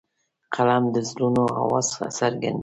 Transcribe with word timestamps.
قلم 0.55 0.83
د 0.95 0.97
زړونو 1.09 1.43
آواز 1.61 1.87
څرګندوي 2.19 2.59